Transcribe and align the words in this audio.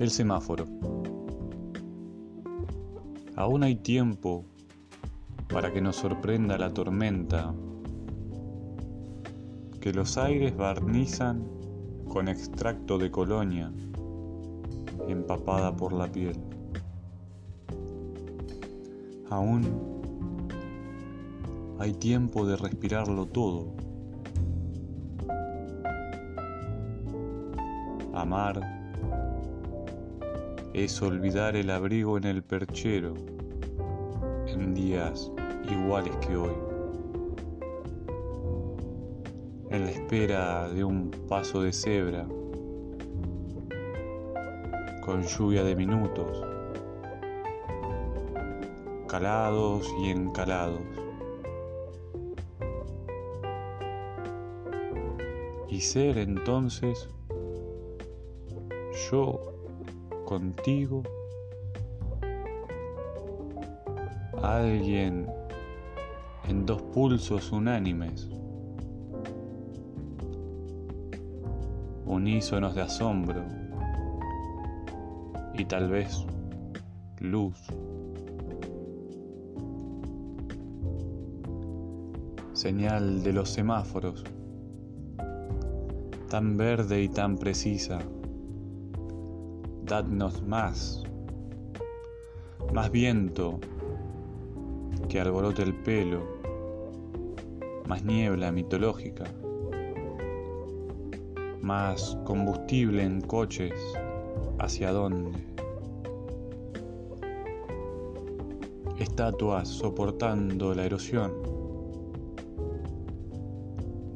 El 0.00 0.10
semáforo. 0.10 0.64
Aún 3.36 3.62
hay 3.62 3.76
tiempo 3.76 4.46
para 5.52 5.70
que 5.74 5.82
nos 5.82 5.96
sorprenda 5.96 6.56
la 6.56 6.72
tormenta, 6.72 7.54
que 9.78 9.92
los 9.92 10.16
aires 10.16 10.56
barnizan 10.56 11.46
con 12.08 12.28
extracto 12.28 12.96
de 12.96 13.10
colonia 13.10 13.70
empapada 15.06 15.76
por 15.76 15.92
la 15.92 16.10
piel. 16.10 16.40
Aún 19.28 19.66
hay 21.78 21.92
tiempo 21.92 22.46
de 22.46 22.56
respirarlo 22.56 23.26
todo. 23.26 23.74
Amar 28.14 28.79
es 30.72 31.02
olvidar 31.02 31.56
el 31.56 31.70
abrigo 31.70 32.16
en 32.16 32.24
el 32.24 32.42
perchero 32.42 33.14
en 34.46 34.74
días 34.74 35.30
iguales 35.68 36.14
que 36.16 36.36
hoy. 36.36 36.54
En 39.70 39.84
la 39.84 39.90
espera 39.90 40.68
de 40.68 40.84
un 40.84 41.10
paso 41.28 41.62
de 41.62 41.72
cebra, 41.72 42.26
con 45.04 45.22
lluvia 45.22 45.62
de 45.62 45.76
minutos, 45.76 46.44
calados 49.08 49.92
y 50.02 50.10
encalados. 50.10 50.80
Y 55.68 55.80
ser 55.80 56.18
entonces 56.18 57.08
yo 59.10 59.59
contigo 60.30 61.02
alguien 64.40 65.26
en 66.48 66.64
dos 66.64 66.80
pulsos 66.82 67.50
unánimes, 67.50 68.28
unísonos 72.06 72.76
de 72.76 72.82
asombro 72.82 73.42
y 75.54 75.64
tal 75.64 75.90
vez 75.90 76.24
luz. 77.18 77.58
Señal 82.52 83.24
de 83.24 83.32
los 83.32 83.48
semáforos, 83.50 84.22
tan 86.28 86.56
verde 86.56 87.02
y 87.02 87.08
tan 87.08 87.36
precisa. 87.36 87.98
Dadnos 89.90 90.40
más, 90.44 91.02
más 92.72 92.92
viento, 92.92 93.58
que 95.08 95.20
alborote 95.20 95.62
el 95.62 95.74
pelo, 95.74 96.20
más 97.88 98.04
niebla 98.04 98.52
mitológica, 98.52 99.24
más 101.60 102.16
combustible 102.24 103.02
en 103.02 103.20
coches, 103.20 103.74
¿hacia 104.60 104.92
dónde? 104.92 105.32
Estatuas 109.00 109.66
soportando 109.66 110.72
la 110.72 110.84
erosión. 110.84 111.32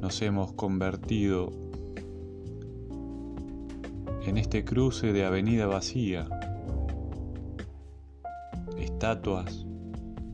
Nos 0.00 0.22
hemos 0.22 0.52
convertido 0.52 1.63
en 4.26 4.38
este 4.38 4.64
cruce 4.64 5.12
de 5.12 5.24
avenida 5.24 5.66
vacía. 5.66 6.26
Estatuas 8.78 9.66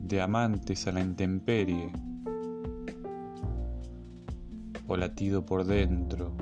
de 0.02 0.20
amantes 0.20 0.86
a 0.86 0.92
la 0.92 1.00
intemperie 1.00 1.92
o 4.86 4.96
por 5.46 5.64
dentro, 5.64 6.32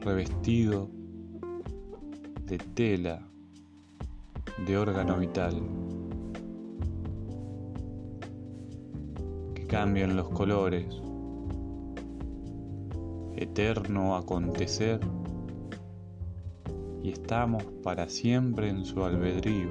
revestido 0.00 0.88
de 2.46 2.58
tela, 2.58 3.28
de 4.66 4.78
órgano 4.78 5.18
vital, 5.18 5.62
que 9.54 9.66
cambian 9.66 10.16
los 10.16 10.28
colores, 10.30 10.86
eterno 13.36 14.16
acontecer, 14.16 15.00
y 17.02 17.10
estamos 17.10 17.64
para 17.82 18.08
siempre 18.08 18.68
en 18.68 18.84
su 18.84 19.04
albedrío. 19.04 19.70